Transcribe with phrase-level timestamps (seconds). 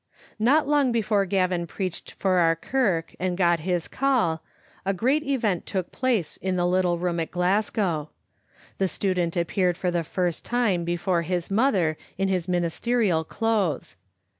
[0.39, 4.41] Not long before Gavin preached for our kirk and got his call,
[4.83, 8.09] a great event took place in the little room at Glasgow.
[8.79, 13.95] The student appeared for the first time be fore his mother in his ministerial clothes.